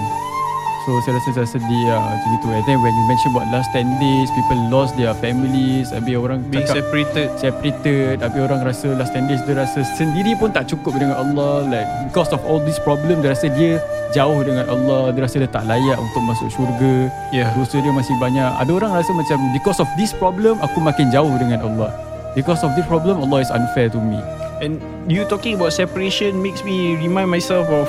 So 0.85 1.01
saya 1.01 1.17
rasa 1.17 1.31
saya 1.33 1.49
sedih 1.49 1.85
lah 1.89 2.13
macam 2.13 2.29
gitu. 2.37 2.47
And 2.53 2.65
then 2.69 2.79
when 2.85 2.93
you 2.93 3.05
mention 3.09 3.33
about 3.33 3.49
last 3.49 3.73
10 3.73 3.89
days, 3.97 4.29
people 4.37 4.61
lost 4.69 4.93
their 5.01 5.17
families. 5.17 5.89
Habis 5.97 6.21
orang 6.21 6.45
being 6.53 6.69
cakap 6.69 6.85
separated 6.85 7.29
separated. 7.41 8.21
Habis 8.21 8.41
orang 8.45 8.61
rasa 8.69 8.93
last 8.93 9.17
10 9.17 9.33
days 9.33 9.41
dia 9.49 9.57
rasa 9.57 9.81
sendiri 9.97 10.37
pun 10.37 10.53
tak 10.53 10.69
cukup 10.69 10.93
dengan 11.01 11.17
Allah. 11.17 11.65
Like 11.65 11.89
because 12.13 12.29
of 12.37 12.45
all 12.45 12.61
this 12.61 12.77
problem, 12.85 13.25
dia 13.25 13.33
rasa 13.33 13.49
dia 13.49 13.81
jauh 14.13 14.45
dengan 14.45 14.69
Allah. 14.69 15.09
Dia 15.17 15.25
rasa 15.25 15.41
dia 15.41 15.49
tak 15.49 15.65
layak 15.65 15.97
untuk 15.97 16.21
masuk 16.21 16.53
syurga. 16.53 17.09
yeah 17.33 17.49
Dosa 17.57 17.81
dia 17.81 17.93
masih 17.93 18.13
banyak. 18.21 18.51
Ada 18.61 18.71
orang 18.77 18.93
rasa 18.93 19.11
macam 19.17 19.41
because 19.57 19.81
of 19.81 19.89
this 19.97 20.13
problem, 20.13 20.61
aku 20.61 20.85
makin 20.85 21.09
jauh 21.09 21.33
dengan 21.41 21.65
Allah. 21.65 21.97
Because 22.37 22.61
of 22.61 22.77
this 22.77 22.85
problem, 22.85 23.25
Allah 23.25 23.41
is 23.41 23.49
unfair 23.49 23.89
to 23.89 24.01
me. 24.05 24.21
And 24.61 24.85
you 25.09 25.25
talking 25.25 25.57
about 25.57 25.73
separation 25.73 26.45
makes 26.45 26.61
me 26.61 27.01
remind 27.01 27.33
myself 27.33 27.65
of 27.73 27.89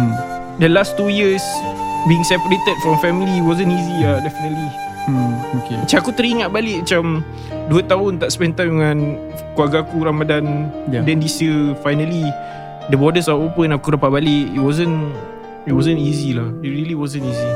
Hmm. 0.00 0.29
The 0.60 0.68
last 0.68 0.94
two 1.00 1.08
years 1.08 1.42
being 2.06 2.22
separated 2.24 2.76
from 2.84 3.00
family 3.00 3.40
wasn't 3.40 3.72
easy 3.72 4.04
lah 4.04 4.20
definitely. 4.20 4.70
Hmm, 5.08 5.32
okay. 5.64 5.76
Macam 5.80 5.96
aku 6.04 6.12
teringat 6.12 6.48
balik 6.52 6.84
macam 6.84 7.24
dua 7.72 7.82
tahun 7.82 8.20
tak 8.20 8.30
spend 8.30 8.52
time 8.60 8.76
dengan 8.76 8.98
keluarga 9.56 9.82
aku 9.82 10.04
Ramadan. 10.04 10.68
Yeah. 10.92 11.02
Then 11.08 11.24
this 11.24 11.40
year 11.40 11.72
finally 11.80 12.28
the 12.92 12.96
borders 13.00 13.26
are 13.26 13.40
open 13.40 13.72
aku 13.72 13.96
dapat 13.96 14.20
balik. 14.20 14.44
It 14.52 14.62
wasn't 14.62 15.16
it 15.64 15.72
wasn't 15.72 15.98
easy 15.98 16.36
lah. 16.36 16.52
It 16.60 16.70
really 16.70 16.94
wasn't 16.94 17.24
easy. 17.24 17.50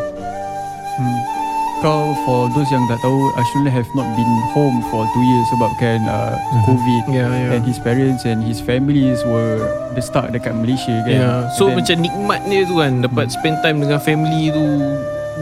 Hmm. 0.96 1.43
Kau 1.78 2.16
for 2.25 2.49
those 2.54 2.71
yang 2.73 2.87
tak 2.88 2.97
tahu 3.00 3.28
Ashullah 3.37 3.69
have 3.69 3.90
not 3.93 4.09
been 4.16 4.33
home 4.57 4.81
for 4.88 5.04
2 5.04 5.21
years 5.21 5.47
sebabkan 5.52 5.99
uh, 6.09 6.33
COVID 6.64 7.02
Yeah, 7.12 7.28
yeah. 7.28 7.52
and 7.52 7.62
his 7.66 7.76
parents 7.76 8.25
and 8.25 8.40
his 8.40 8.57
families 8.57 9.21
were 9.26 9.61
the 9.93 10.00
stuck 10.00 10.33
dekat 10.33 10.57
Malaysia 10.57 11.04
kan. 11.04 11.12
Yeah. 11.12 11.38
So 11.52 11.69
And 11.69 11.76
then, 11.76 11.76
macam 11.85 11.97
nikmat 12.00 12.40
dia 12.49 12.64
tu 12.64 12.81
kan 12.81 13.04
dapat 13.04 13.28
spend 13.28 13.61
time 13.61 13.85
dengan 13.85 14.00
family 14.00 14.49
tu 14.49 14.64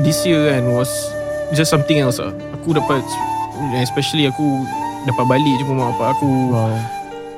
this 0.03 0.27
year 0.27 0.51
kan 0.51 0.67
was 0.73 0.91
just 1.55 1.71
something 1.71 2.03
else 2.03 2.19
lah. 2.19 2.35
Aku 2.59 2.75
dapat 2.75 3.05
especially 3.79 4.27
aku 4.27 4.67
dapat 5.05 5.25
balik 5.29 5.55
jumpa 5.63 5.73
mak 5.79 5.89
bapak 5.95 6.19
aku. 6.19 6.33
wow. 6.51 6.75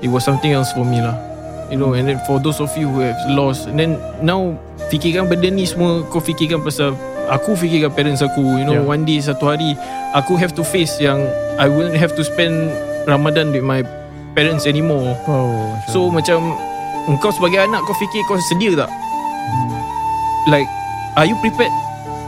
It 0.00 0.08
was 0.08 0.20
something 0.20 0.52
else 0.52 0.72
for 0.72 0.84
me 0.84 1.00
lah. 1.00 1.16
You 1.68 1.76
know 1.76 1.92
and 1.92 2.08
then 2.08 2.20
for 2.24 2.40
those 2.40 2.56
of 2.56 2.72
you 2.72 2.88
who 2.88 3.04
have 3.04 3.16
lost 3.28 3.68
and 3.68 3.76
then 3.76 3.96
now 4.20 4.52
fikirkan 4.88 5.28
benda 5.28 5.48
ni 5.48 5.64
semua 5.64 6.04
kau 6.08 6.20
fikirkan 6.20 6.60
pasal 6.60 6.92
aku 7.28 7.54
fikirkan 7.54 7.92
parents 7.92 8.20
aku 8.20 8.42
you 8.60 8.64
know 8.64 8.76
Yeah. 8.78 8.86
one 8.86 9.04
day 9.04 9.18
satu 9.18 9.48
hari 9.48 9.76
aku 10.12 10.36
have 10.36 10.52
to 10.52 10.62
face 10.62 10.96
yang 10.98 11.24
I 11.56 11.70
wouldn't 11.70 11.96
have 11.96 12.12
to 12.18 12.22
spend 12.26 12.70
Ramadan 13.06 13.52
with 13.52 13.62
my 13.62 13.84
parents 14.34 14.66
anymore. 14.66 15.14
Wow. 15.28 15.78
So 15.88 16.10
macam 16.10 16.58
Engkau 17.04 17.28
sebagai 17.30 17.60
anak 17.60 17.84
Kau 17.84 17.92
fikir 17.92 18.24
kau 18.24 18.40
sedia 18.48 18.72
tak 18.74 18.88
Hmm. 19.44 19.76
Like 20.48 20.64
Are 21.14 21.28
you 21.28 21.36
prepared 21.44 21.68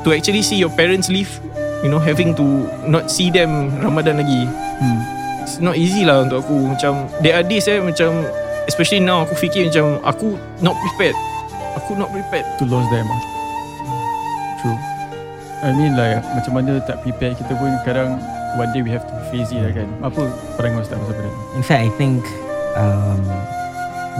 To 0.04 0.12
actually 0.12 0.44
see 0.44 0.60
your 0.60 0.68
parents 0.68 1.08
leave 1.08 1.32
You 1.80 1.88
know 1.88 1.96
Having 1.96 2.36
to 2.36 2.44
Not 2.84 3.08
see 3.08 3.32
them 3.32 3.72
Ramadan 3.80 4.20
lagi 4.20 4.44
hmm. 4.44 4.98
It's 5.40 5.56
not 5.58 5.80
easy 5.80 6.04
lah 6.04 6.28
Untuk 6.28 6.44
aku 6.44 6.76
Macam 6.76 7.08
There 7.24 7.32
are 7.32 7.40
days 7.40 7.64
eh 7.72 7.80
Macam 7.80 8.28
Especially 8.68 9.00
now 9.00 9.24
Aku 9.24 9.32
fikir 9.32 9.72
macam 9.72 9.96
Aku 10.04 10.36
not 10.60 10.76
prepared 10.76 11.16
Aku 11.80 11.96
not 11.96 12.12
prepared 12.12 12.44
to 12.60 12.68
lose 12.68 12.84
them 12.92 13.08
ah. 13.08 13.20
True. 14.66 14.78
I 15.62 15.70
mean 15.72 15.94
like 15.94 16.20
macam 16.34 16.52
mana 16.58 16.82
tak 16.84 17.00
prepare 17.00 17.32
kita 17.38 17.54
pun 17.56 17.70
kadang 17.86 18.20
one 18.60 18.68
day 18.74 18.82
we 18.82 18.90
have 18.92 19.06
to 19.06 19.14
face 19.32 19.48
it 19.54 19.62
lah 19.62 19.72
kan. 19.72 19.88
Apa 20.04 20.28
pandangan 20.58 20.84
Ustaz 20.84 20.96
pasal 21.00 21.14
benda 21.16 21.28
ni? 21.30 21.40
In 21.56 21.64
fact 21.64 21.80
I 21.80 21.90
think 21.96 22.20
um, 22.76 23.20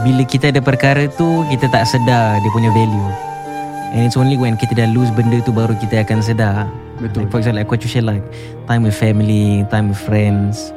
Bila 0.05 0.23
kita 0.25 0.53
ada 0.53 0.61
perkara 0.61 1.09
tu 1.12 1.45
Kita 1.53 1.69
tak 1.71 1.85
sedar 1.88 2.41
Dia 2.41 2.50
punya 2.50 2.73
value 2.73 3.09
And 3.97 4.09
it's 4.09 4.19
only 4.19 4.37
when 4.37 4.57
kita 4.61 4.76
dah 4.76 4.88
lose 4.91 5.12
benda 5.12 5.41
tu 5.45 5.53
Baru 5.53 5.76
kita 5.76 6.03
akan 6.03 6.19
sedar 6.25 6.67
Betul. 7.00 7.29
Like 7.29 7.31
for 7.33 7.38
example 7.41 7.61
like 7.61 7.71
what 7.71 7.81
you 7.85 7.91
said 7.93 8.09
like 8.09 8.25
Time 8.65 8.85
with 8.85 8.97
family 8.97 9.65
Time 9.69 9.93
with 9.93 10.00
friends 10.00 10.73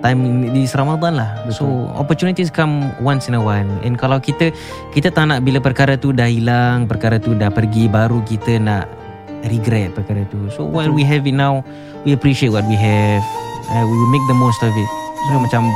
Time 0.00 0.48
di 0.52 0.64
Ramadan 0.68 1.20
lah 1.20 1.30
Betul. 1.44 1.56
So 1.56 1.64
opportunities 1.96 2.48
come 2.48 2.92
once 3.04 3.28
in 3.28 3.36
a 3.36 3.42
while 3.42 3.68
And 3.84 4.00
kalau 4.00 4.20
kita 4.20 4.52
Kita 4.92 5.12
tak 5.12 5.28
nak 5.28 5.44
bila 5.44 5.60
perkara 5.60 6.00
tu 6.00 6.16
dah 6.16 6.28
hilang 6.28 6.88
Perkara 6.88 7.20
tu 7.20 7.36
dah 7.36 7.52
pergi 7.52 7.88
Baru 7.88 8.24
kita 8.24 8.56
nak 8.56 8.97
Regret 9.46 9.94
perkara 9.94 10.26
tu. 10.28 10.38
So 10.52 10.66
while 10.66 10.90
we 10.90 11.06
have 11.06 11.24
it 11.24 11.36
now 11.36 11.62
We 12.06 12.14
appreciate 12.14 12.54
what 12.54 12.64
we 12.66 12.76
have. 12.78 13.22
Uh, 13.68 13.84
We 13.84 13.94
will 13.94 14.12
make 14.12 14.24
the 14.30 14.38
most 14.38 14.60
of 14.62 14.72
it. 14.72 14.90
So 15.28 15.38
macam 15.38 15.68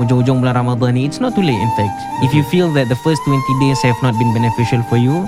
Ujung-ujung 0.00 0.44
bulan 0.44 0.56
Ramadan 0.56 0.96
ni 0.96 1.08
It's 1.08 1.20
not 1.20 1.32
too 1.32 1.44
late 1.44 1.58
in 1.58 1.72
fact. 1.76 1.94
If 2.24 2.32
you 2.36 2.44
feel 2.48 2.68
that 2.76 2.88
the 2.88 2.98
first 3.00 3.20
20 3.24 3.40
days 3.62 3.80
Have 3.84 3.98
not 4.04 4.16
been 4.16 4.32
beneficial 4.36 4.80
for 4.88 4.96
you 5.00 5.24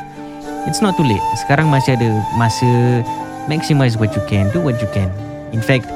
It's 0.69 0.85
not 0.85 0.99
too 1.01 1.07
late. 1.07 1.23
Sekarang 1.45 1.73
masih 1.73 1.97
ada 1.97 2.09
Masa 2.37 2.69
Maximize 3.49 3.97
what 3.97 4.13
you 4.13 4.23
can 4.29 4.53
Do 4.53 4.61
what 4.61 4.77
you 4.81 4.89
can. 4.93 5.09
In 5.57 5.65
fact 5.65 5.89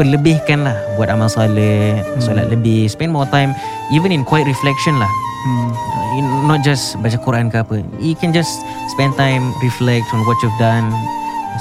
Berlebihkan 0.00 0.66
lah 0.66 0.74
Buat 0.98 1.12
amal 1.12 1.30
soleh 1.30 2.00
Solat 2.18 2.50
lebih 2.50 2.90
Spend 2.90 3.12
more 3.12 3.28
time 3.28 3.54
Even 3.94 4.10
in 4.10 4.24
quiet 4.24 4.48
reflection 4.48 4.98
lah 4.98 5.10
Hmm. 5.42 5.74
Uh, 5.74 6.46
Not 6.46 6.62
just 6.62 6.94
baca 7.02 7.18
Quran 7.18 7.50
ke 7.50 7.58
apa 7.58 7.82
You 7.98 8.14
can 8.14 8.30
just 8.30 8.62
Spend 8.94 9.18
time 9.18 9.50
Reflect 9.58 10.06
on 10.14 10.22
what 10.22 10.38
you've 10.38 10.54
done 10.62 10.86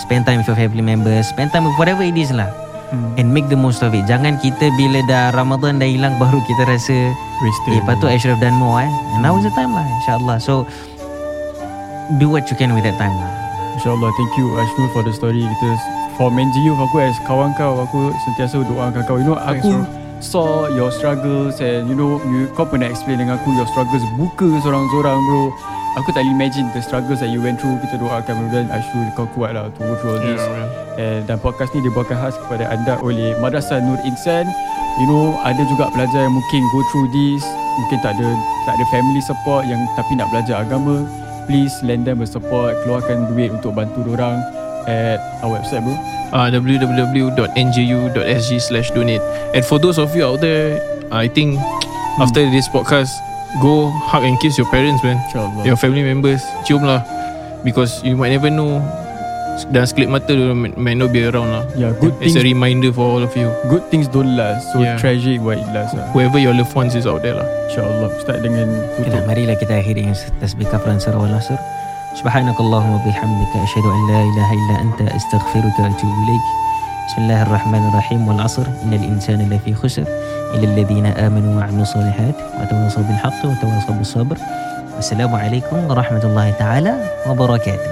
Spend 0.06 0.30
time 0.30 0.46
with 0.46 0.50
your 0.50 0.60
family 0.60 0.86
members 0.86 1.26
Spend 1.34 1.50
time 1.50 1.66
with 1.66 1.74
whatever 1.82 2.06
it 2.06 2.14
is 2.14 2.30
lah. 2.30 2.48
Hmm. 2.94 3.16
And 3.18 3.32
make 3.32 3.48
the 3.48 3.56
most 3.56 3.82
of 3.82 3.96
it. 3.96 4.04
Jangan 4.04 4.38
kita 4.44 4.68
bila 4.76 5.00
dah 5.08 5.32
Ramadan 5.32 5.80
dah 5.80 5.88
hilang 5.88 6.20
Baru 6.22 6.44
kita 6.44 6.68
rasa 6.68 7.16
Wasted. 7.42 7.80
Eh 7.80 7.82
patut 7.88 8.12
I 8.12 8.22
should 8.22 8.36
have 8.36 8.44
done 8.44 8.60
more 8.60 8.84
eh. 8.84 8.92
And 9.18 9.26
now 9.26 9.34
is 9.40 9.48
the 9.48 9.54
time 9.58 9.74
lah 9.74 9.82
InsyaAllah. 9.82 10.38
So 10.44 10.70
Do 12.20 12.28
what 12.28 12.52
you 12.52 12.60
can 12.60 12.76
with 12.76 12.86
that 12.86 13.00
time 13.02 13.16
lah. 13.18 13.32
InsyaAllah 13.80 14.12
Thank 14.14 14.32
you 14.38 14.46
Ashrul 14.62 14.92
for 14.94 15.02
the 15.02 15.16
story. 15.16 15.42
Kita 15.42 15.70
For 16.20 16.30
Menjiu 16.30 16.76
Aku 16.76 17.02
as 17.02 17.18
kawan 17.26 17.56
kau 17.58 17.82
Aku 17.88 18.14
sentiasa 18.30 18.62
doakan 18.62 19.02
kau. 19.08 19.18
You 19.18 19.32
know 19.32 19.40
aku 19.40 20.01
Saw 20.22 20.70
your 20.70 20.94
struggles 20.94 21.58
And 21.60 21.90
you 21.90 21.98
know 21.98 22.22
you, 22.30 22.48
Kau 22.54 22.64
pernah 22.70 22.88
explain 22.88 23.20
dengan 23.20 23.42
aku 23.42 23.52
Your 23.58 23.68
struggles. 23.74 24.06
Buka 24.16 24.48
seorang-seorang 24.62 25.18
bro. 25.18 25.44
Aku 26.00 26.10
tak 26.14 26.24
imagine 26.24 26.70
The 26.72 26.80
struggles 26.86 27.20
that 27.20 27.34
you 27.34 27.42
went 27.42 27.58
through. 27.58 27.82
Kita 27.82 27.98
doakan 28.00 28.34
Mudah-mudahan 28.48 28.70
Ashrul 28.70 29.10
kau 29.18 29.28
kuat 29.34 29.58
lah 29.58 29.68
To 29.74 29.80
go 29.82 29.94
through 30.00 30.14
all 30.16 30.22
this. 30.22 30.42
And 31.02 31.26
dan 31.26 31.40
podcast 31.40 31.72
ni 31.74 31.82
dibawakan 31.82 32.20
khas 32.20 32.36
kepada 32.36 32.68
anda 32.68 33.00
oleh 33.00 33.34
Madrasah 33.40 33.80
Nur 33.80 33.98
Insan. 34.04 34.46
You 35.00 35.08
know, 35.08 35.40
ada 35.48 35.64
juga 35.72 35.88
pelajar 35.96 36.28
yang 36.28 36.36
mungkin 36.36 36.62
go 36.76 36.84
through 36.92 37.08
this, 37.16 37.42
mungkin 37.80 37.98
tak 38.04 38.20
ada 38.20 38.28
tak 38.68 38.76
ada 38.76 38.86
family 38.92 39.24
support 39.24 39.64
yang 39.64 39.80
tapi 39.96 40.20
nak 40.20 40.28
belajar 40.36 40.68
agama. 40.68 41.08
Please 41.48 41.80
lend 41.82 42.04
them 42.04 42.20
a 42.20 42.28
support, 42.28 42.76
keluarkan 42.84 43.32
duit 43.32 43.56
untuk 43.56 43.72
bantu 43.72 44.04
orang 44.12 44.44
at 44.88 45.20
our 45.42 45.60
website 45.60 45.84
bro. 45.84 45.96
Uh, 46.32 46.48
www.nju.sg 46.50 48.52
slash 48.62 48.92
donate. 48.92 49.22
And 49.54 49.66
for 49.66 49.80
those 49.80 50.00
of 50.00 50.16
you 50.16 50.26
out 50.26 50.40
there 50.40 50.80
I 51.12 51.28
think 51.28 51.60
after 52.20 52.48
this 52.50 52.70
podcast 52.70 53.12
go 53.60 53.92
hug 54.08 54.24
and 54.24 54.40
kiss 54.40 54.58
your 54.58 54.68
parents 54.72 55.04
man. 55.04 55.20
InsyaAllah. 55.28 55.66
Your 55.68 55.76
family 55.76 56.04
members. 56.04 56.40
Cium 56.64 56.88
lah. 56.88 57.04
Because 57.64 58.02
you 58.04 58.16
might 58.16 58.32
never 58.32 58.50
know. 58.50 58.80
Dan 59.76 59.84
sekelip 59.84 60.08
mata 60.08 60.32
dia 60.32 60.56
might 60.56 60.80
might 60.80 60.96
not 60.96 61.12
be 61.12 61.28
around 61.28 61.52
lah. 61.52 61.68
Yeah, 61.76 61.92
good 62.00 62.16
it's 62.24 62.34
things 62.34 62.40
a 62.40 62.44
reminder 62.48 62.96
for 62.96 63.04
all 63.04 63.22
of 63.22 63.36
you. 63.36 63.52
good 63.68 63.84
things 63.92 64.08
don't 64.08 64.40
last. 64.40 64.72
So 64.72 64.80
Yeah. 64.80 64.96
treasure 64.96 65.36
it 65.36 65.44
while 65.44 65.60
it 65.60 65.68
lasts 65.76 65.92
lah. 65.94 66.08
whoever 66.16 66.40
your 66.40 66.56
loved 66.56 66.72
ones 66.72 66.96
is 66.96 67.04
out 67.04 67.20
there 67.22 67.36
lah. 67.36 67.46
InsyaAllah. 67.68 68.10
Start 68.24 68.40
dengan 68.42 68.72
tutup. 68.96 69.28
marilah 69.28 69.60
kita 69.60 69.84
akhiri 69.84 70.08
dengan 70.08 70.16
tasbih 70.40 70.72
kafaran 70.72 71.04
surah 71.04 71.20
wal 71.20 71.36
سبحانك 72.16 72.60
اللهم 72.60 72.92
وبحمدك 72.92 73.54
أشهد 73.56 73.86
أن 73.86 74.02
لا 74.12 74.22
إله 74.24 74.50
إلا 74.54 74.76
أنت 74.82 75.00
أستغفرك 75.16 75.80
وأتوب 75.80 76.14
إليك. 76.24 76.46
بسم 77.08 77.22
الله 77.22 77.42
الرحمن 77.42 77.88
الرحيم 77.88 78.28
والعصر. 78.28 78.68
إن 78.84 78.94
الإنسان 78.94 79.40
لفي 79.50 79.74
خسر 79.74 80.04
إلا 80.54 80.64
الذين 80.64 81.06
آمنوا 81.06 81.60
وعملوا 81.60 81.82
الصالحات 81.82 82.36
وتواصوا 82.60 83.04
بالحق 83.04 83.40
وتواصوا 83.46 83.96
بالصبر 83.96 84.38
والسلام 84.96 85.36
عليكم 85.36 85.78
ورحمة 85.90 86.24
الله 86.24 86.52
تعالى 86.60 86.94
وبركاته. 87.28 87.92